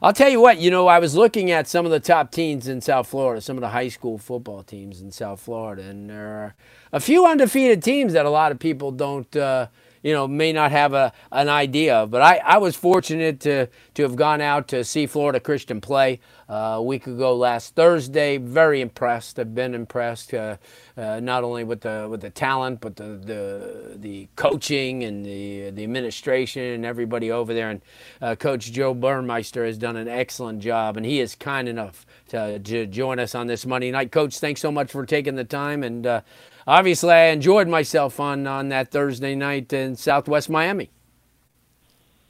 [0.00, 2.68] I'll tell you what, you know, I was looking at some of the top teams
[2.68, 6.28] in South Florida, some of the high school football teams in South Florida, and there
[6.28, 6.54] are
[6.92, 9.34] a few undefeated teams that a lot of people don't.
[9.34, 9.66] Uh,
[10.02, 12.10] you know, may not have a, an idea of.
[12.10, 16.20] But I, I was fortunate to, to have gone out to see Florida Christian play
[16.48, 18.38] uh, a week ago last Thursday.
[18.38, 19.38] Very impressed.
[19.38, 20.56] I've been impressed uh,
[20.96, 25.70] uh, not only with the with the talent, but the the, the coaching and the
[25.70, 27.70] the administration and everybody over there.
[27.70, 27.82] And
[28.22, 32.58] uh, Coach Joe Burmeister has done an excellent job, and he is kind enough to,
[32.58, 34.12] to join us on this Monday night.
[34.12, 36.20] Coach, thanks so much for taking the time and uh,
[36.68, 40.90] obviously I enjoyed myself on on that Thursday night in Southwest Miami.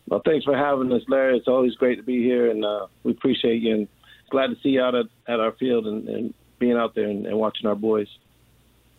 [0.09, 1.37] Well, thanks for having us, Larry.
[1.37, 3.75] It's always great to be here, and uh, we appreciate you.
[3.75, 3.89] And
[4.31, 7.27] glad to see you out at, at our field and, and being out there and,
[7.27, 8.09] and watching our boys.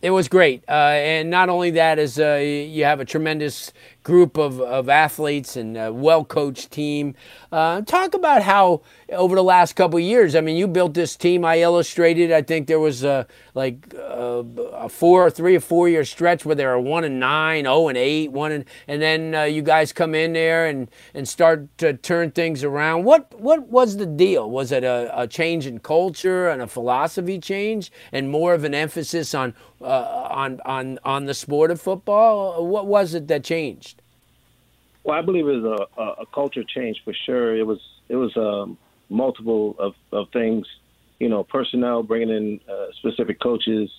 [0.02, 3.70] It was great, uh, and not only that is uh, you have a tremendous
[4.02, 7.14] group of, of athletes and a well coached team.
[7.52, 11.44] Uh, talk about how over the last couple years, I mean, you built this team.
[11.44, 12.32] I illustrated.
[12.32, 16.46] I think there was a, like a, a four, or three or four year stretch
[16.46, 19.60] where they were one and nine, oh and eight, one and and then uh, you
[19.60, 23.04] guys come in there and and start to turn things around.
[23.04, 24.48] What what was the deal?
[24.50, 28.74] Was it a, a change in culture and a philosophy change, and more of an
[28.74, 29.54] emphasis on
[29.90, 32.66] uh, on on on the sport of football?
[32.66, 34.02] What was it that changed?
[35.04, 37.56] Well, I believe it was a, a culture change for sure.
[37.56, 38.78] It was it was um,
[39.10, 40.66] multiple of, of things,
[41.18, 43.90] you know, personnel bringing in uh, specific coaches,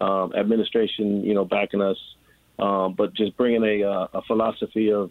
[0.00, 1.98] um, administration, you know, backing us,
[2.58, 5.10] um, but just bringing a, uh, a philosophy of,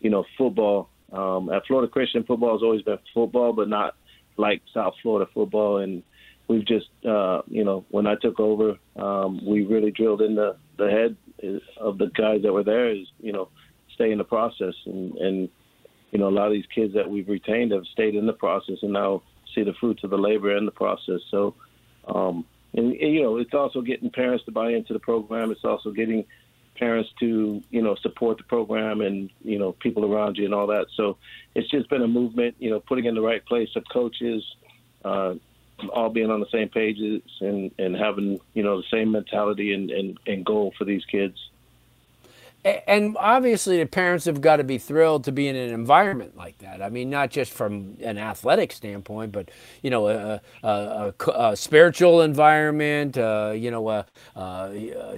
[0.00, 0.88] you know, football.
[1.12, 3.94] Um, at Florida Christian, football has always been football, but not
[4.36, 5.78] like South Florida football.
[5.78, 6.02] And
[6.48, 10.56] we've just, uh, you know, when I took over, um, we really drilled in the,
[10.78, 11.16] the head
[11.78, 13.48] of the guys that were there is, you know,
[13.94, 14.74] stay in the process.
[14.86, 15.48] And, and
[16.10, 18.76] you know, a lot of these kids that we've retained have stayed in the process
[18.82, 19.22] and now
[19.54, 21.20] see the fruits of the labor in the process.
[21.30, 21.54] So,
[22.06, 25.50] um, and, and you know, it's also getting parents to buy into the program.
[25.50, 26.24] It's also getting
[26.76, 30.66] parents to you know support the program and you know people around you and all
[30.66, 30.86] that.
[30.94, 31.16] So
[31.54, 32.56] it's just been a movement.
[32.58, 34.44] You know, putting in the right place of coaches.
[35.04, 35.34] Uh,
[35.92, 39.90] all being on the same pages and, and having you know the same mentality and,
[39.90, 41.38] and, and goal for these kids
[42.86, 46.58] and obviously the parents have got to be thrilled to be in an environment like
[46.58, 46.82] that.
[46.82, 49.50] I mean, not just from an athletic standpoint, but
[49.82, 53.18] you know, a, a, a, a spiritual environment.
[53.18, 54.06] Uh, you know, a,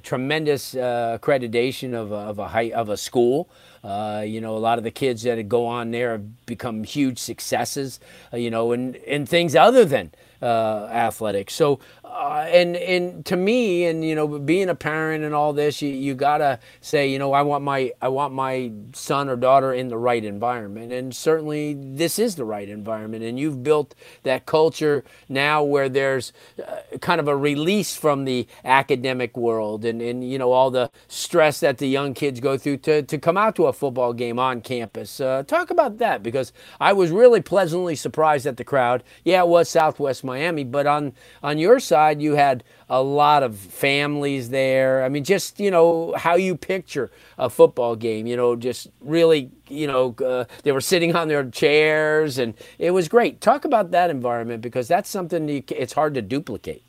[0.02, 3.48] tremendous uh, accreditation of, of a high, of a school.
[3.84, 7.18] Uh, you know, a lot of the kids that go on there have become huge
[7.18, 8.00] successes.
[8.32, 10.10] Uh, you know, in in things other than
[10.42, 11.54] uh, athletics.
[11.54, 11.80] So
[12.10, 15.90] uh, and and to me, and you know, being a parent and all this, you,
[15.90, 19.88] you gotta say, you know, I want my I want my son or daughter in
[19.88, 23.24] the right environment, and certainly this is the right environment.
[23.24, 26.32] And you've built that culture now where there's
[26.66, 30.90] uh, kind of a release from the academic world and and you know all the
[31.08, 34.38] stress that the young kids go through to to come out to a football game
[34.38, 35.20] on campus.
[35.20, 39.04] Uh, talk about that because I was really pleasantly surprised at the crowd.
[39.24, 43.42] Yeah, it was Southwest Miami, but on on your side side, you had a lot
[43.42, 45.04] of families there.
[45.04, 49.50] I mean, just, you know, how you picture a football game, you know, just really,
[49.68, 53.40] you know, uh, they were sitting on their chairs and it was great.
[53.40, 56.82] Talk about that environment because that's something you, it's hard to duplicate.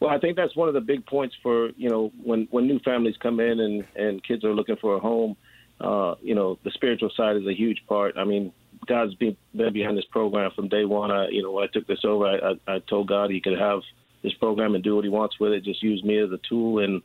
[0.00, 2.80] Well, I think that's one of the big points for, you know, when, when new
[2.80, 5.36] families come in and, and kids are looking for a home,
[5.80, 8.16] uh, you know, the spiritual side is a huge part.
[8.16, 8.52] I mean,
[8.86, 11.10] God's been, been behind this program from day one.
[11.10, 13.58] I, you know, when I took this over, I, I, I told God he could
[13.58, 13.80] have
[14.22, 15.64] this program and do what he wants with it.
[15.64, 17.02] Just use me as a tool, and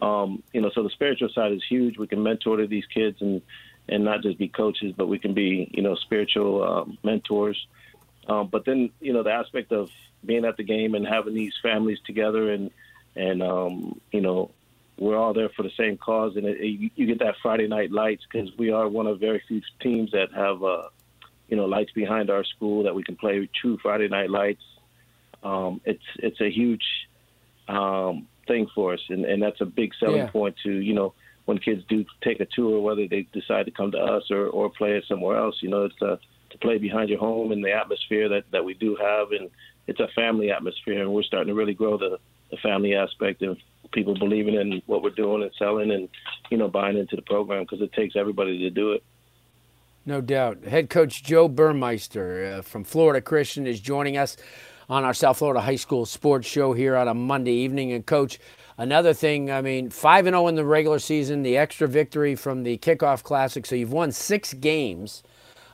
[0.00, 1.98] um, you know, so the spiritual side is huge.
[1.98, 3.42] We can mentor to these kids and
[3.88, 7.66] and not just be coaches, but we can be you know spiritual um, mentors.
[8.28, 9.90] Um, but then you know the aspect of
[10.24, 12.70] being at the game and having these families together and
[13.16, 14.50] and um, you know
[14.98, 17.92] we're all there for the same cause and it, it, you get that Friday night
[17.92, 20.88] lights because we are one of very few teams that have uh,
[21.48, 24.62] you know lights behind our school that we can play true Friday night lights
[25.42, 26.84] um, it's it's a huge
[27.68, 30.30] um, thing for us, and, and that's a big selling yeah.
[30.30, 31.14] point to you know
[31.44, 34.68] when kids do take a tour, whether they decide to come to us or, or
[34.68, 35.56] play it somewhere else.
[35.62, 36.18] You know, it's a,
[36.50, 39.48] to play behind your home and the atmosphere that, that we do have, and
[39.86, 42.18] it's a family atmosphere, and we're starting to really grow the,
[42.50, 43.56] the family aspect of
[43.92, 46.08] people believing in what we're doing and selling, and
[46.50, 49.02] you know buying into the program because it takes everybody to do it.
[50.08, 50.64] No doubt.
[50.64, 54.38] Head coach Joe Burmeister uh, from Florida Christian is joining us
[54.88, 57.92] on our South Florida High School Sports Show here on a Monday evening.
[57.92, 58.38] And, Coach,
[58.78, 62.62] another thing, I mean, 5 and 0 in the regular season, the extra victory from
[62.62, 63.66] the kickoff classic.
[63.66, 65.22] So you've won six games.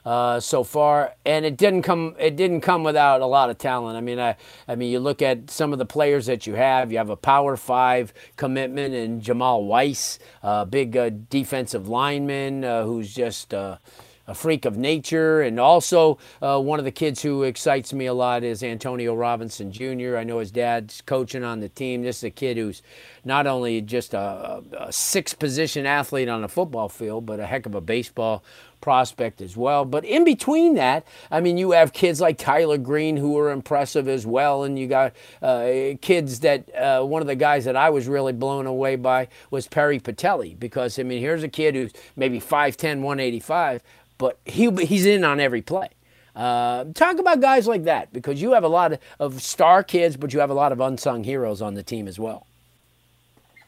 [0.04, 2.14] uh, so far, and it didn't come.
[2.18, 3.96] It didn't come without a lot of talent.
[3.96, 4.36] I mean, I,
[4.68, 6.92] I mean, you look at some of the players that you have.
[6.92, 12.84] You have a Power Five commitment in Jamal Weiss, a big uh, defensive lineman uh,
[12.84, 13.78] who's just uh,
[14.26, 15.42] a freak of nature.
[15.42, 19.72] And also, uh, one of the kids who excites me a lot is Antonio Robinson
[19.72, 20.16] Jr.
[20.16, 22.02] I know his dad's coaching on the team.
[22.02, 22.82] This is a kid who's
[23.24, 27.66] not only just a, a six position athlete on the football field, but a heck
[27.66, 28.42] of a baseball
[28.84, 29.86] prospect as well.
[29.86, 34.08] But in between that, I mean, you have kids like Tyler Green who are impressive
[34.08, 37.88] as well, and you got uh, kids that uh, one of the guys that I
[37.88, 41.92] was really blown away by was Perry Patelli because I mean, here's a kid who's
[42.14, 43.82] maybe 5'10", 185,
[44.18, 45.88] but he he's in on every play.
[46.36, 50.18] Uh, talk about guys like that because you have a lot of, of star kids,
[50.18, 52.46] but you have a lot of unsung heroes on the team as well.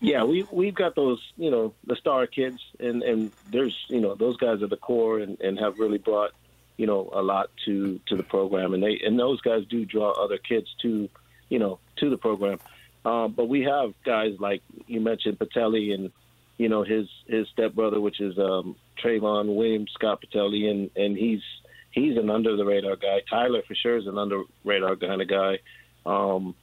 [0.06, 4.14] Yeah, we we've got those, you know, the star kids, and and there's, you know,
[4.14, 6.31] those guys are the core and, and have really brought,
[6.76, 10.12] you know, a lot to to the program, and they and those guys do draw
[10.12, 11.08] other kids to,
[11.49, 12.61] you know, to the program.
[13.05, 16.12] Um, but we have guys like you mentioned Patelli and
[16.56, 21.43] you know his his stepbrother, which is um, Trayvon Williams Scott Patelli, and and he's
[21.91, 23.23] he's an under the radar guy.
[23.29, 25.58] Tyler for sure is an under radar kind of guy.
[26.05, 26.55] Um,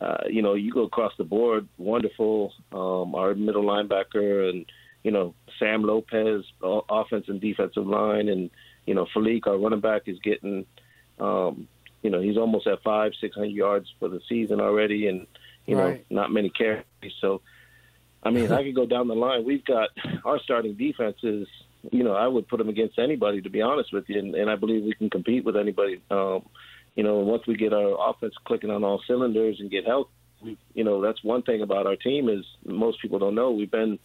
[0.00, 2.52] uh, you know, you go across the board, wonderful.
[2.72, 4.66] Um, our middle linebacker and
[5.02, 8.50] you know Sam Lopez, offense and defensive line, and
[8.86, 10.66] you know Falik, our running back, is getting.
[11.18, 11.68] Um,
[12.02, 15.26] you know, he's almost at five, six hundred yards for the season already, and
[15.66, 16.04] you right.
[16.10, 16.84] know, not many carries.
[17.20, 17.40] So
[18.26, 19.44] I mean, I could go down the line.
[19.44, 19.90] We've got
[20.24, 21.46] our starting defenses.
[21.92, 24.50] You know, I would put them against anybody, to be honest with you, and, and
[24.50, 26.00] I believe we can compete with anybody.
[26.10, 26.42] Um,
[26.96, 29.84] you know, once we get our offense clicking on all cylinders and get
[30.42, 33.70] we, you know, that's one thing about our team is most people don't know we've
[33.70, 33.98] been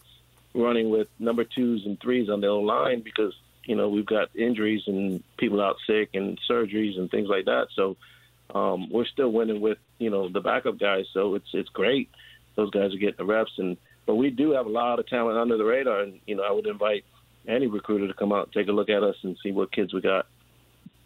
[0.54, 3.32] running with number twos and threes on the O line because
[3.64, 7.68] you know we've got injuries and people out sick and surgeries and things like that.
[7.74, 7.96] So
[8.54, 11.06] um, we're still winning with you know the backup guys.
[11.12, 12.10] So it's it's great.
[12.54, 15.38] Those guys are getting the reps and but we do have a lot of talent
[15.38, 17.04] under the radar, and you know I would invite
[17.46, 19.92] any recruiter to come out and take a look at us and see what kids
[19.92, 20.26] we got.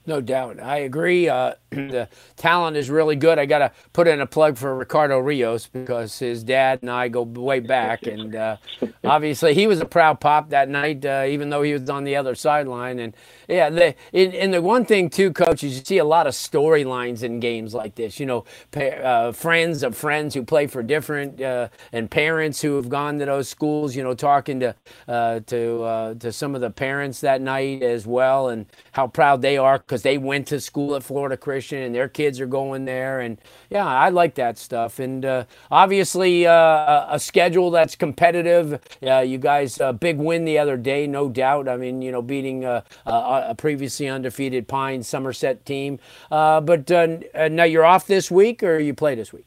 [0.06, 0.60] No doubt.
[0.60, 1.28] I agree.
[1.28, 1.54] Uh,
[1.90, 3.38] the talent is really good.
[3.38, 7.08] I got to put in a plug for Ricardo Rios because his dad and I
[7.08, 8.06] go way back.
[8.06, 8.56] And uh,
[9.05, 12.17] obviously, he was a proud pop that night, uh, even though he was on the
[12.17, 12.99] other sideline.
[12.99, 13.14] And
[13.49, 17.23] yeah, the, and the one thing, too, coach, is you see a lot of storylines
[17.23, 18.19] in games like this.
[18.19, 18.44] You know,
[18.75, 23.26] uh, friends of friends who play for different, uh, and parents who have gone to
[23.26, 24.75] those schools, you know, talking to,
[25.08, 29.58] uh, to, to some of the parents that night as well and how proud they
[29.58, 33.20] are because they went to school at Florida Christian and their kids are going there.
[33.20, 33.38] And
[33.70, 34.98] yeah, I like that stuff.
[34.98, 38.80] And uh, obviously, uh, a schedule that's competitive.
[39.02, 41.68] Uh, you guys, a big win the other day, no doubt.
[41.68, 45.98] I mean, you know, beating a, a previously undefeated Pine Somerset team.
[46.30, 47.18] Uh, but uh,
[47.48, 49.46] now you're off this week or you play this week?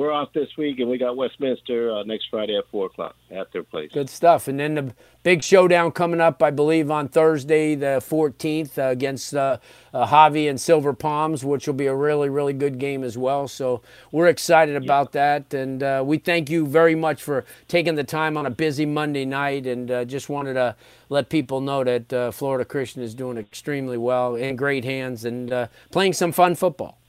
[0.00, 3.52] We're off this week, and we got Westminster uh, next Friday at four o'clock at
[3.52, 3.90] their place.
[3.92, 4.48] Good stuff.
[4.48, 9.34] And then the big showdown coming up, I believe, on Thursday, the 14th, uh, against
[9.34, 9.58] uh,
[9.92, 13.46] uh, Javi and Silver Palms, which will be a really, really good game as well.
[13.46, 15.40] So we're excited about yeah.
[15.40, 18.86] that, and uh, we thank you very much for taking the time on a busy
[18.86, 19.66] Monday night.
[19.66, 20.76] And uh, just wanted to
[21.10, 25.68] let people know that uh, Florida Christian is doing extremely well, in great hands, and
[25.90, 26.99] playing some fun football.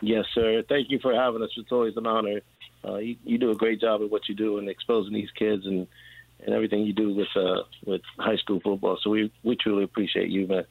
[0.00, 0.62] Yes, sir.
[0.68, 1.50] Thank you for having us.
[1.56, 2.40] It's always an honor.
[2.84, 5.66] Uh, you, you, do a great job at what you do and exposing these kids
[5.66, 5.86] and,
[6.44, 8.98] and everything you do with uh, with high school football.
[9.02, 10.64] So we we truly appreciate you, man.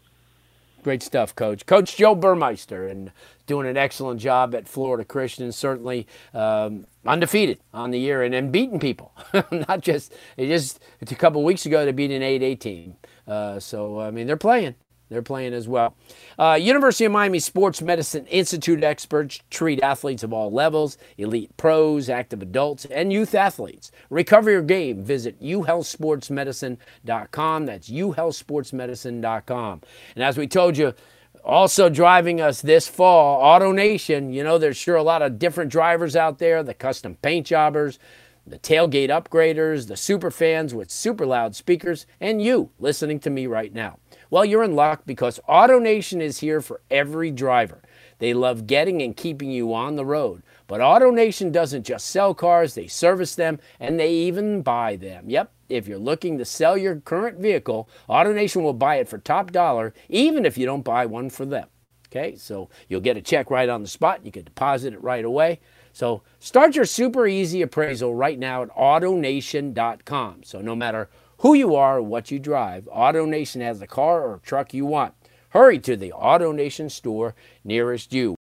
[0.81, 1.65] Great stuff, Coach.
[1.65, 3.11] Coach Joe Burmeister, and
[3.45, 5.51] doing an excellent job at Florida Christian.
[5.51, 9.11] Certainly um, undefeated on the year and, and beating people.
[9.51, 12.95] Not just it just a couple weeks ago they beat an 8A team.
[13.27, 14.75] Uh, so I mean they're playing.
[15.09, 15.95] They're playing as well.
[16.37, 22.09] Uh, University of Miami Sports Medicine Institute experts treat athletes of all levels, elite pros,
[22.09, 23.91] active adults, and youth athletes.
[24.09, 25.03] Recover your game.
[25.03, 27.65] Visit uhealthsportsmedicine.com.
[27.65, 29.81] That's uhealthsportsmedicine.com.
[30.15, 30.93] And as we told you,
[31.43, 34.33] also driving us this fall, AutoNation.
[34.33, 37.99] You know, there's sure a lot of different drivers out there, the custom paint jobbers,
[38.45, 43.47] the tailgate upgraders, the super fans with super loud speakers, and you listening to me
[43.47, 43.99] right now.
[44.29, 47.81] Well, you're in luck because AutoNation is here for every driver.
[48.19, 50.43] They love getting and keeping you on the road.
[50.67, 55.29] But AutoNation doesn't just sell cars, they service them and they even buy them.
[55.29, 59.51] Yep, if you're looking to sell your current vehicle, AutoNation will buy it for top
[59.51, 61.67] dollar, even if you don't buy one for them.
[62.07, 64.25] Okay, so you'll get a check right on the spot.
[64.25, 65.59] You can deposit it right away.
[65.93, 70.43] So start your super easy appraisal right now at AutoNation.com.
[70.43, 71.09] So no matter
[71.39, 75.13] who you are what you drive, AutoNation has the car or truck you want.
[75.49, 78.37] Hurry to the AutoNation store nearest you.